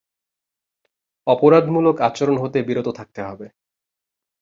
অপরাধমূলক 1.27 1.95
আচরণ 2.01 2.37
হতে 2.37 2.59
বিরত 2.61 2.87
থাকতে 2.89 3.21
হবে। 3.23 3.47